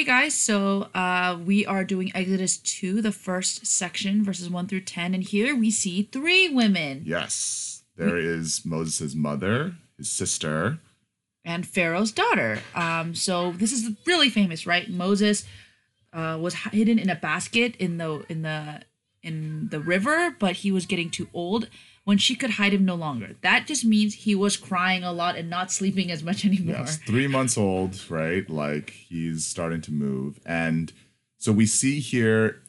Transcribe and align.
Hey 0.00 0.06
guys, 0.06 0.32
so 0.34 0.88
uh, 0.94 1.38
we 1.44 1.66
are 1.66 1.84
doing 1.84 2.10
Exodus 2.14 2.56
2, 2.56 3.02
the 3.02 3.12
first 3.12 3.66
section, 3.66 4.24
verses 4.24 4.48
1 4.48 4.66
through 4.66 4.80
10. 4.80 5.12
And 5.12 5.22
here 5.22 5.54
we 5.54 5.70
see 5.70 6.04
three 6.04 6.48
women 6.48 7.02
Yes. 7.04 7.82
There 7.96 8.16
is 8.16 8.62
Moses' 8.64 9.14
mother, 9.14 9.74
his 9.98 10.10
sister. 10.10 10.78
and 11.44 11.66
Pharaoh's 11.66 12.12
daughter. 12.12 12.60
Um, 12.74 13.14
so 13.14 13.52
this 13.52 13.72
is 13.72 13.90
really 14.06 14.30
famous, 14.30 14.66
right? 14.66 14.88
Moses 14.88 15.44
uh, 16.14 16.38
was 16.40 16.54
hidden 16.54 16.98
in 16.98 17.10
a 17.10 17.14
basket 17.14 17.76
in 17.76 17.98
the 17.98 18.24
in 18.30 18.40
the 18.40 18.80
in 19.22 19.68
the 19.70 19.80
river, 19.80 20.34
but 20.38 20.56
he 20.56 20.72
was 20.72 20.86
getting 20.86 21.10
too 21.10 21.28
old 21.34 21.68
when 22.04 22.18
she 22.18 22.34
could 22.34 22.50
hide 22.50 22.72
him 22.72 22.84
no 22.84 22.94
longer. 22.94 23.36
That 23.42 23.66
just 23.66 23.84
means 23.84 24.14
he 24.14 24.34
was 24.34 24.56
crying 24.56 25.04
a 25.04 25.12
lot 25.12 25.36
and 25.36 25.50
not 25.50 25.70
sleeping 25.70 26.10
as 26.10 26.22
much 26.22 26.44
anymore. 26.46 26.76
Yes, 26.78 26.98
three 26.98 27.26
months 27.26 27.56
old, 27.58 28.00
right? 28.10 28.48
Like 28.48 28.90
he's 28.90 29.46
starting 29.46 29.80
to 29.82 29.92
move. 29.92 30.40
And 30.44 30.92
so 31.38 31.52
we 31.52 31.66
see 31.66 32.00
here 32.00 32.62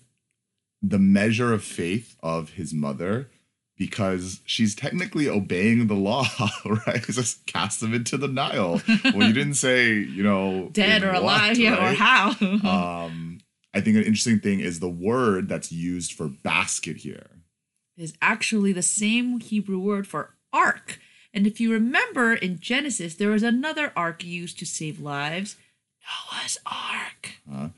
the 0.82 1.00
measure 1.00 1.54
of 1.54 1.64
faith 1.64 2.18
of 2.24 2.52
his 2.52 2.74
mother 2.74 3.30
because 3.78 4.42
she's 4.46 4.76
technically 4.76 5.28
obeying 5.28 5.88
the 5.88 5.96
law, 5.96 6.24
right? 6.86 7.02
Just 7.04 7.46
cast 7.48 7.82
him 7.82 7.96
into 7.96 8.16
the 8.16 8.28
Nile. 8.28 8.82
well, 9.06 9.28
you 9.28 9.34
didn't 9.34 9.56
say, 9.56 9.94
you 9.94 10.22
know, 10.22 10.70
Dead 10.74 11.04
or 11.04 11.14
what, 11.14 11.24
alive, 11.24 11.58
yeah, 11.58 11.90
or 11.90 11.96
how? 11.96 12.30
Um, 12.40 13.40
I 13.74 13.82
think 13.82 13.98
an 13.98 14.04
interesting 14.04 14.40
thing 14.40 14.60
is 14.60 14.80
the 14.80 14.90
word 14.90 15.50
that's 15.50 15.72
used 15.72 16.14
for 16.14 16.28
basket 16.28 16.98
here. 16.98 17.41
Is 18.02 18.14
actually 18.22 18.74
the 18.74 18.82
same 18.82 19.40
Hebrew 19.40 19.80
word 19.80 20.08
for 20.08 20.36
ark. 20.54 21.00
And 21.34 21.48
if 21.48 21.60
you 21.60 21.72
remember 21.72 22.34
in 22.34 22.60
Genesis, 22.60 23.16
there 23.16 23.30
was 23.30 23.44
another 23.44 23.94
ark 23.96 24.24
used 24.24 24.60
to 24.60 24.66
save 24.66 25.00
lives 25.00 25.56
Noah's 26.32 26.58
ark. 26.66 27.36
Uh, 27.52 27.70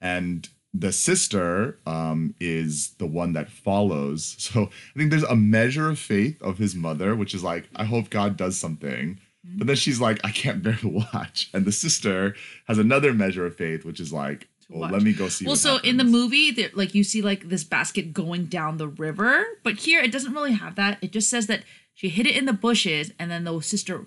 and 0.00 0.48
the 0.72 0.92
sister 0.92 1.78
um, 1.86 2.34
is 2.40 2.94
the 2.98 3.06
one 3.06 3.32
that 3.34 3.50
follows. 3.50 4.36
So 4.54 4.64
I 4.94 4.98
think 4.98 5.10
there's 5.10 5.22
a 5.24 5.36
measure 5.36 5.88
of 5.88 5.98
faith 5.98 6.40
of 6.42 6.58
his 6.58 6.74
mother, 6.74 7.14
which 7.14 7.34
is 7.34 7.42
like, 7.42 7.68
I 7.74 7.84
hope 7.84 8.10
God 8.10 8.36
does 8.36 8.58
something. 8.58 9.18
Mm-hmm. 9.46 9.58
But 9.58 9.66
then 9.66 9.76
she's 9.76 10.00
like, 10.00 10.20
I 10.24 10.30
can't 10.30 10.62
bear 10.62 10.76
to 10.76 10.88
watch. 11.14 11.50
And 11.54 11.64
the 11.64 11.72
sister 11.72 12.34
has 12.66 12.78
another 12.78 13.12
measure 13.12 13.46
of 13.46 13.56
faith, 13.56 13.84
which 13.84 14.00
is 14.00 14.12
like, 14.12 14.48
well, 14.68 14.80
watch. 14.80 14.92
let 14.92 15.02
me 15.02 15.12
go 15.12 15.28
see. 15.28 15.46
Well, 15.46 15.56
so 15.56 15.78
in 15.78 15.96
the 15.96 16.04
movie, 16.04 16.50
there- 16.50 16.70
like 16.74 16.94
you 16.94 17.04
see 17.04 17.22
like 17.22 17.48
this 17.48 17.64
basket 17.64 18.12
going 18.12 18.46
down 18.46 18.76
the 18.78 18.88
river, 18.88 19.44
but 19.62 19.76
here 19.76 20.00
it 20.00 20.10
doesn't 20.12 20.32
really 20.32 20.52
have 20.52 20.74
that. 20.76 20.98
It 21.02 21.12
just 21.12 21.28
says 21.30 21.46
that 21.48 21.62
she 21.94 22.08
hid 22.08 22.26
it 22.26 22.36
in 22.36 22.44
the 22.46 22.52
bushes, 22.52 23.12
and 23.18 23.30
then 23.30 23.44
the 23.44 23.60
sister 23.60 24.06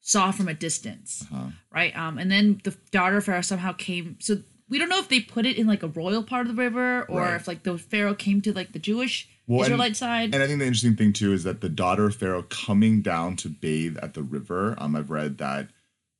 saw 0.00 0.30
from 0.32 0.48
a 0.48 0.54
distance, 0.54 1.24
Uh-huh. 1.32 1.50
right? 1.70 1.94
Um, 1.96 2.18
and 2.18 2.30
then 2.30 2.60
the 2.64 2.74
daughter 2.90 3.18
of 3.18 3.24
Pharaoh 3.24 3.42
somehow 3.42 3.72
came. 3.72 4.16
So 4.18 4.42
we 4.68 4.78
don't 4.78 4.88
know 4.88 4.98
if 4.98 5.08
they 5.08 5.20
put 5.20 5.44
it 5.46 5.56
in 5.56 5.66
like 5.66 5.82
a 5.82 5.88
royal 5.88 6.22
part 6.22 6.46
of 6.48 6.56
the 6.56 6.60
river, 6.62 7.02
or 7.02 7.20
Right. 7.22 7.34
if 7.34 7.46
like 7.46 7.62
the 7.64 7.76
Pharaoh 7.76 8.14
came 8.14 8.40
to 8.42 8.52
like 8.52 8.72
the 8.72 8.78
Jewish 8.78 9.28
Well, 9.46 9.60
and- 9.60 9.66
Israelite 9.66 9.96
side. 9.96 10.34
And 10.34 10.42
I 10.42 10.46
think 10.46 10.58
the 10.60 10.64
interesting 10.66 10.96
thing 10.96 11.12
too 11.12 11.32
is 11.32 11.44
that 11.44 11.60
the 11.60 11.68
daughter 11.68 12.06
of 12.06 12.16
Pharaoh 12.16 12.44
coming 12.44 13.02
down 13.02 13.36
to 13.36 13.48
bathe 13.48 13.98
at 13.98 14.14
the 14.14 14.22
river. 14.22 14.74
Um, 14.78 14.96
I've 14.96 15.10
read 15.10 15.38
that 15.38 15.68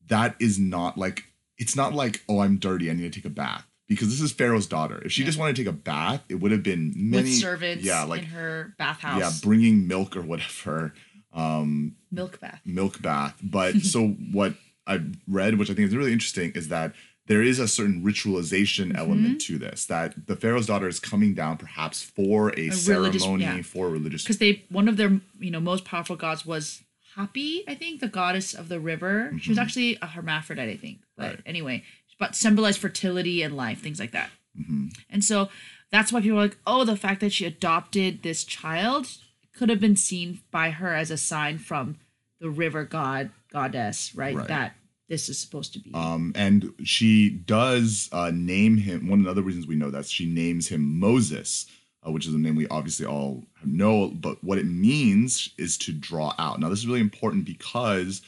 that 0.08 0.34
is 0.40 0.58
not 0.58 0.98
like 0.98 1.24
it's 1.56 1.76
not 1.76 1.94
like 1.94 2.22
oh 2.28 2.40
I'm 2.40 2.56
dirty 2.58 2.90
I 2.90 2.94
need 2.94 3.12
to 3.12 3.20
take 3.20 3.24
a 3.24 3.30
bath 3.30 3.66
because 3.90 4.08
this 4.08 4.22
is 4.22 4.32
Pharaoh's 4.32 4.66
daughter. 4.66 5.02
If 5.04 5.12
she 5.12 5.20
Yeah. 5.22 5.26
just 5.26 5.38
wanted 5.38 5.56
to 5.56 5.62
take 5.64 5.68
a 5.68 5.76
bath, 5.76 6.22
it 6.30 6.36
would 6.36 6.52
have 6.52 6.62
been 6.62 6.94
many 6.96 7.24
with 7.30 7.34
servants 7.38 7.84
Yeah, 7.84 8.04
like 8.04 8.22
in 8.22 8.28
her 8.28 8.74
bathhouse. 8.78 9.20
yeah, 9.20 9.30
bringing 9.42 9.86
milk 9.86 10.16
or 10.16 10.22
whatever, 10.22 10.94
um, 11.34 11.96
milk 12.10 12.40
bath. 12.40 12.60
milk 12.64 13.02
bath. 13.02 13.36
But 13.42 13.80
so 13.82 14.08
what 14.32 14.54
I've 14.86 15.16
read, 15.28 15.58
which 15.58 15.70
I 15.70 15.74
think 15.74 15.88
is 15.88 15.94
really 15.96 16.12
interesting, 16.12 16.52
is 16.52 16.68
that 16.68 16.94
there 17.26 17.42
is 17.42 17.58
a 17.58 17.68
certain 17.68 18.02
ritualization 18.02 18.86
Mm-hmm. 18.88 18.96
element 18.96 19.40
to 19.42 19.58
this. 19.58 19.84
That 19.86 20.26
the 20.26 20.34
Pharaoh's 20.36 20.66
daughter 20.66 20.88
is 20.88 20.98
coming 20.98 21.34
down, 21.34 21.58
perhaps 21.58 22.02
for 22.02 22.48
a, 22.50 22.70
religious- 22.70 22.84
ceremony, 23.22 23.42
yeah. 23.44 23.62
for 23.62 23.86
a 23.86 23.90
religious 23.90 24.22
because 24.22 24.38
they 24.38 24.64
one 24.70 24.88
of 24.88 24.96
their 24.96 25.20
you 25.38 25.50
know 25.50 25.60
most 25.60 25.84
powerful 25.84 26.16
gods 26.16 26.46
was 26.46 26.82
Hapi, 27.16 27.62
I 27.68 27.74
think, 27.74 28.00
the 28.00 28.08
goddess 28.08 28.54
of 28.54 28.68
the 28.68 28.78
river. 28.78 29.32
She 29.40 29.48
was 29.50 29.58
actually 29.58 29.98
a 30.00 30.06
hermaphrodite, 30.06 30.70
I 30.70 30.76
think. 30.76 30.98
But 31.16 31.22
Mm-hmm. 31.24 31.34
Right. 31.36 31.42
anyway, 31.46 31.84
but 32.20 32.36
symbolized 32.36 32.78
fertility 32.78 33.42
and 33.42 33.56
life, 33.56 33.80
things 33.80 33.98
like 33.98 34.12
that. 34.12 34.30
hmm 34.54 34.88
And 35.08 35.24
so 35.24 35.48
that's 35.90 36.12
why 36.12 36.20
people 36.20 36.38
are 36.38 36.42
like, 36.42 36.58
oh, 36.66 36.84
the 36.84 36.96
fact 36.96 37.20
that 37.20 37.32
she 37.32 37.44
adopted 37.44 38.22
this 38.22 38.44
child 38.44 39.08
could 39.52 39.68
have 39.68 39.80
been 39.80 39.96
seen 39.96 40.40
by 40.52 40.70
her 40.70 40.94
as 40.94 41.10
a 41.10 41.16
sign 41.16 41.58
from 41.58 41.96
the 42.40 42.48
river 42.48 42.84
god 42.84 43.30
goddess, 43.52 44.14
right? 44.14 44.36
Right. 44.36 44.46
That 44.46 44.74
this 45.08 45.28
is 45.28 45.38
supposed 45.38 45.72
to 45.72 45.80
be. 45.80 45.90
Um, 45.92 46.32
and 46.36 46.72
she 46.84 47.30
does 47.30 48.08
uh, 48.12 48.30
name 48.32 48.76
him. 48.76 49.08
One 49.08 49.18
of 49.18 49.24
the 49.24 49.30
other 49.32 49.42
reasons 49.42 49.66
we 49.66 49.74
know 49.74 49.90
that 49.90 50.06
she 50.06 50.24
names 50.24 50.68
him 50.68 51.00
Moses, 51.00 51.66
uh, 52.06 52.12
which 52.12 52.26
is 52.28 52.34
a 52.34 52.38
name 52.38 52.54
we 52.54 52.68
obviously 52.68 53.06
all 53.06 53.44
know. 53.64 54.08
But 54.08 54.42
what 54.44 54.58
it 54.58 54.66
means 54.66 55.50
is 55.58 55.76
to 55.78 55.92
draw 55.92 56.32
out. 56.38 56.60
Now, 56.60 56.68
this 56.68 56.78
is 56.78 56.86
really 56.86 57.00
important 57.00 57.44
because 57.44 58.22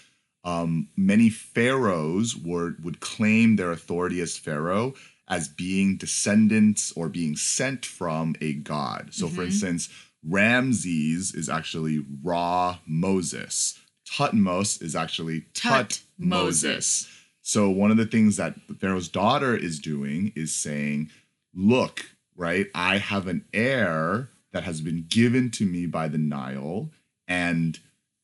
um, 0.44 0.88
many 0.96 1.30
pharaohs 1.30 2.36
were 2.36 2.76
would 2.82 3.00
claim 3.00 3.56
their 3.56 3.70
authority 3.72 4.20
as 4.20 4.36
pharaoh 4.36 4.94
as 5.28 5.48
being 5.48 5.96
descendants 5.96 6.92
or 6.92 7.08
being 7.08 7.36
sent 7.36 7.86
from 7.86 8.34
a 8.40 8.54
god. 8.54 9.08
So, 9.12 9.28
for 9.28 9.42
Mhm. 9.42 9.46
instance, 9.46 9.88
Ramses 10.24 11.34
is 11.34 11.48
actually 11.48 12.04
Ra 12.22 12.78
Moses. 12.86 13.78
Thutmose 14.08 14.82
is 14.82 14.94
actually 14.94 15.46
Tut, 15.54 16.02
Moses. 16.18 17.08
So 17.40 17.70
one 17.70 17.90
of 17.90 17.96
the 17.96 18.06
things 18.06 18.36
that 18.36 18.54
the 18.68 18.74
Pharaoh's 18.74 19.08
daughter 19.08 19.56
is 19.56 19.78
doing 19.80 20.32
is 20.36 20.52
saying, 20.54 21.10
"Look, 21.54 22.14
right? 22.36 22.68
I 22.74 22.98
have 22.98 23.26
an 23.26 23.44
heir 23.52 24.30
that 24.52 24.64
has 24.64 24.80
been 24.80 25.06
given 25.08 25.50
to 25.52 25.64
me 25.64 25.86
by 25.86 26.08
the 26.08 26.18
Nile, 26.18 26.92
and 27.26 27.78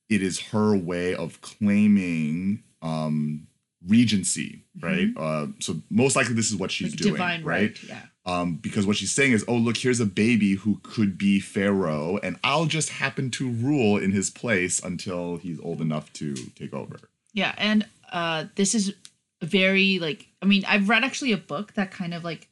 it 0.08 0.22
is 0.22 0.40
her 0.40 0.76
way 0.76 1.14
of 1.14 1.40
claiming 1.40 2.62
um, 2.82 3.46
regency, 3.86 4.64
right? 4.80 5.08
Uh, 5.16 5.48
so 5.60 5.76
most 5.90 6.16
likely 6.16 6.34
this 6.34 6.50
is 6.50 6.56
what 6.56 6.70
she's 6.70 6.92
like 6.92 7.00
doing, 7.00 7.20
right? 7.20 7.44
right. 7.44 7.78
Yeah. 7.82 8.00
um, 8.26 8.56
because 8.56 8.86
what 8.86 8.96
she's 8.96 9.12
saying 9.12 9.32
is, 9.32 9.44
oh, 9.48 9.56
look, 9.56 9.76
here's 9.76 10.00
a 10.00 10.06
baby 10.06 10.54
who 10.54 10.80
could 10.82 11.18
be 11.18 11.40
Pharaoh, 11.40 12.18
and 12.22 12.38
I'll 12.42 12.66
just 12.66 12.90
happen 12.90 13.30
to 13.32 13.50
rule 13.50 13.96
in 13.96 14.12
his 14.12 14.30
place 14.30 14.82
until 14.82 15.36
he's 15.36 15.60
old 15.60 15.80
enough 15.80 16.12
to 16.14 16.34
take 16.34 16.72
over. 16.72 16.98
Yeah, 17.32 17.54
and 17.58 17.86
uh 18.10 18.46
this 18.54 18.74
is 18.74 18.94
very 19.42 19.98
like 19.98 20.26
I 20.42 20.46
mean, 20.46 20.64
I've 20.66 20.88
read 20.88 21.04
actually 21.04 21.32
a 21.32 21.36
book 21.38 21.74
that 21.74 21.90
kind 21.90 22.14
of 22.14 22.24
like 22.24 22.48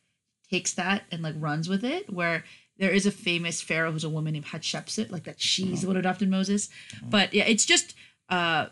takes 0.50 0.74
that 0.74 1.02
and 1.10 1.22
like 1.22 1.34
runs 1.38 1.68
with 1.68 1.84
it 1.84 2.12
where 2.12 2.44
there 2.78 2.90
is 2.90 3.06
a 3.06 3.10
famous 3.10 3.60
pharaoh 3.60 3.90
who's 3.92 4.04
a 4.04 4.08
woman 4.08 4.32
named 4.34 4.46
Hatshepsut, 4.46 5.10
like 5.10 5.24
that 5.24 5.40
she's 5.40 5.80
the 5.80 5.86
one 5.86 5.96
who 5.96 6.00
adopted 6.00 6.28
Moses. 6.30 6.68
But 7.02 7.32
yeah, 7.34 7.44
it's 7.44 7.64
just 7.66 7.94
uh 8.28 8.66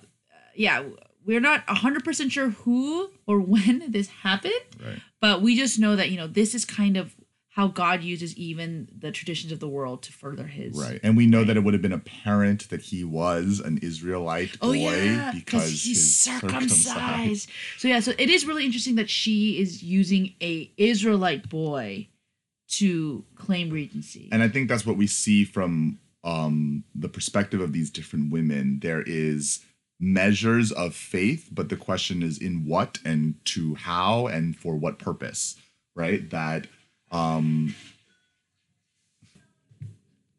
yeah, 0.54 0.84
we're 1.26 1.41
not 1.41 1.66
100% 1.66 2.31
sure 2.31 2.50
who 2.50 3.10
or 3.26 3.41
when 3.54 3.91
this 3.91 4.09
happened, 4.09 4.53
Right. 4.84 5.00
but 5.20 5.42
we 5.42 5.56
just 5.56 5.78
know 5.78 5.97
that, 5.97 6.10
you 6.10 6.16
know, 6.16 6.26
this 6.26 6.54
is 6.54 6.65
kind 6.65 6.97
of 6.97 7.15
how 7.48 7.69
God 7.69 8.03
uses 8.03 8.37
even 8.37 8.88
the 8.98 9.12
traditions 9.12 9.53
of 9.53 9.60
the 9.60 9.69
world 9.69 10.03
to 10.03 10.12
further 10.12 10.47
his 10.47 10.76
Right. 10.76 10.98
And 11.04 11.16
we 11.16 11.26
know 11.26 11.44
that 11.44 11.56
it 11.56 11.60
would 11.60 11.72
have 11.72 11.82
been 11.82 11.92
apparent 11.92 12.69
that 12.71 12.82
he 12.82 13.04
was 13.04 13.60
an 13.60 13.78
Israelite 13.78 14.56
Oh 14.60 14.72
boy 14.72 14.78
yeah, 14.78 15.31
because 15.32 15.71
he's 15.71 15.84
he's 15.84 16.16
circumcised. 16.19 17.48
So 17.78 17.88
yeah, 17.88 18.00
so 18.00 18.12
it 18.19 18.28
is 18.28 18.44
really 18.47 18.65
interesting 18.65 18.97
that 18.97 19.09
she 19.10 19.60
is 19.60 19.82
using 19.82 20.34
a 20.42 20.71
Israelite 20.76 21.48
boy 21.48 22.09
to 22.79 23.25
claim 23.37 23.71
regency. 23.71 24.29
And 24.33 24.43
I 24.43 24.49
think 24.49 24.69
that's 24.69 24.87
what 24.87 24.97
we 24.97 25.07
see 25.07 25.45
from 25.45 25.99
um, 26.23 26.85
the 26.95 27.09
perspective 27.09 27.61
of 27.61 27.73
these 27.73 27.91
different 27.91 28.33
women. 28.33 28.81
There 28.83 29.03
is 29.07 29.61
measures 30.01 30.73
of 30.73 30.95
faith, 30.95 31.49
but 31.53 31.69
the 31.69 31.77
question 31.77 32.23
is 32.23 32.39
in 32.39 32.67
what 32.67 32.99
and 33.05 33.34
to 33.45 33.75
how 33.75 34.27
and 34.27 34.57
for 34.57 34.77
what 34.77 34.98
purpose, 34.98 35.57
right? 35.95 36.28
That 36.31 36.66
um, 37.10 37.75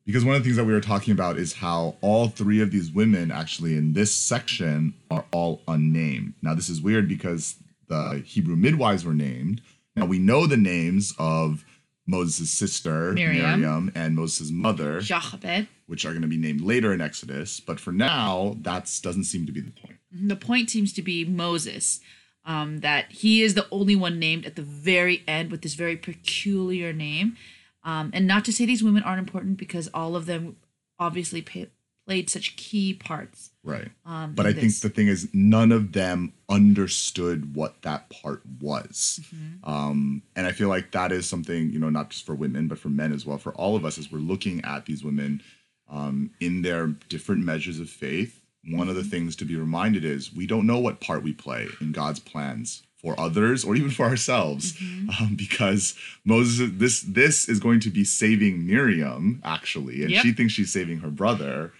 because 0.06 0.24
one 0.24 0.36
of 0.36 0.44
the 0.44 0.48
things 0.48 0.58
that 0.58 0.66
we 0.66 0.74
were 0.74 0.82
talking 0.82 1.14
about 1.14 1.38
is 1.38 1.54
how 1.54 1.96
all 2.02 2.28
three 2.28 2.62
of 2.62 2.72
these 2.72 2.92
women 2.92 3.32
actually 3.32 3.76
in 3.76 3.94
this 3.94 4.14
section 4.14 4.94
are 5.10 5.26
all 5.32 5.62
unnamed. 5.68 6.34
Now 6.42 6.54
this 6.54 6.70
is 6.70 6.82
weird 6.82 7.08
because 7.08 7.56
the 7.88 8.24
Hebrew 8.26 8.56
midwives 8.56 9.06
were 9.06 9.14
named. 9.14 9.62
Now 9.96 10.06
we 10.06 10.20
know 10.20 10.46
the 10.46 10.58
names 10.58 11.14
of 11.18 11.66
Moses' 12.08 12.52
sister 12.52 13.14
Miriam. 13.14 13.62
Miriam, 13.62 13.92
and 13.96 14.16
Moses' 14.16 14.52
mother, 14.52 15.00
Jochebed. 15.00 15.68
which 15.88 16.06
are 16.06 16.12
going 16.12 16.22
to 16.22 16.28
be 16.28 16.38
named 16.38 16.62
later 16.62 16.94
in 16.94 17.02
Exodus. 17.02 17.60
But 17.60 17.80
for 17.80 17.92
now, 17.92 18.56
that 18.62 18.92
doesn't 19.02 19.24
seem 19.26 19.46
to 19.46 19.52
be 19.52 19.62
the 19.62 19.72
point. 19.72 19.98
The 20.12 20.36
point 20.36 20.70
seems 20.70 20.94
to 20.94 21.02
be 21.02 21.26
Moses, 21.26 22.00
um, 22.46 22.80
that 22.80 23.12
he 23.12 23.42
is 23.42 23.56
the 23.56 23.68
only 23.72 23.96
one 23.96 24.20
named 24.20 24.46
at 24.46 24.56
the 24.56 24.62
very 24.62 25.24
end 25.28 25.52
with 25.52 25.62
this 25.62 25.74
very 25.74 25.98
peculiar 25.98 26.94
name. 26.94 27.38
Um, 27.84 28.12
and 28.14 28.26
not 28.28 28.46
to 28.46 28.54
say 28.54 28.66
these 28.66 28.84
women 28.84 29.04
aren't 29.04 29.20
important 29.20 29.58
because 29.58 29.90
all 29.94 30.16
of 30.16 30.26
them 30.26 30.58
obviously 31.00 31.42
pay, 31.42 31.68
played 32.06 32.30
such 32.30 32.56
key 32.56 32.94
parts. 32.94 33.50
Right. 33.64 33.90
Um, 34.06 34.34
But 34.36 34.46
I 34.46 34.54
think 34.54 34.80
the 34.80 34.90
thing 34.90 35.08
is, 35.08 35.28
none 35.34 35.72
of 35.72 35.94
them 35.94 36.34
understood 36.48 37.56
what 37.56 37.82
that 37.82 38.10
part 38.10 38.42
was. 38.62 39.20
Mm-hmm. 39.24 39.70
Um, 39.70 40.22
and 40.36 40.46
I 40.46 40.52
feel 40.52 40.70
like 40.70 40.92
that 40.92 41.12
is 41.12 41.28
something, 41.28 41.72
you 41.72 41.80
know, 41.80 41.90
not 41.90 42.10
just 42.12 42.26
for 42.26 42.36
women, 42.36 42.68
but 42.68 42.78
for 42.78 42.90
men 42.90 43.12
as 43.14 43.26
well, 43.26 43.38
for 43.38 43.54
all 43.54 43.76
of 43.76 43.86
us, 43.86 43.98
as 43.98 44.12
we're 44.12 44.20
looking 44.20 44.64
at 44.64 44.86
these 44.86 45.04
women 45.04 45.42
um, 45.90 46.32
in 46.40 46.62
their 46.62 46.88
different 47.10 47.44
measures 47.44 47.80
of 47.80 47.90
faith. 47.90 48.42
One 48.68 48.90
of 48.90 48.96
the 48.96 49.04
things 49.04 49.36
to 49.38 49.46
be 49.46 49.56
reminded 49.56 50.04
is 50.04 50.34
we 50.34 50.48
don't 50.48 50.66
know 50.66 50.80
what 50.80 51.00
part 51.00 51.22
we 51.24 51.34
play 51.34 51.68
in 51.82 51.92
God's 51.92 52.20
plans 52.20 52.82
for 53.00 53.20
others 53.20 53.64
or 53.64 53.76
even 53.76 53.92
for 53.92 54.06
ourselves, 54.06 54.74
Mm-hmm. 54.74 55.10
um, 55.24 55.36
because 55.36 55.96
Moses, 56.24 56.72
this 56.74 57.02
this 57.02 57.48
is 57.48 57.60
going 57.60 57.80
to 57.82 57.90
be 57.92 58.04
saving 58.04 58.66
Miriam 58.66 59.42
actually, 59.44 60.02
and 60.02 60.10
Yep. 60.12 60.24
she 60.24 60.32
thinks 60.34 60.54
she's 60.54 60.72
saving 60.74 61.00
her 61.02 61.12
brother, 61.12 61.72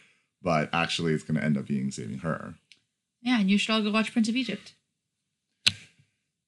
but 0.46 0.70
actually 0.72 1.12
it's 1.12 1.24
going 1.24 1.36
to 1.38 1.44
end 1.44 1.58
up 1.58 1.66
being 1.66 1.92
saving 1.92 2.20
her. 2.20 2.54
yeah, 3.22 3.42
and 3.42 3.50
you 3.50 3.58
should 3.58 3.74
all 3.74 3.82
go 3.82 3.92
watch 3.92 4.14
Prince 4.14 4.30
of 4.30 4.36
Egypt. 4.38 4.76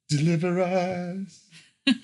Deliver 0.07 0.61
us. 0.61 1.49